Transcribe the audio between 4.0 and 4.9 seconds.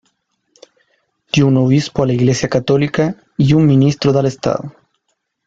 dal Estado.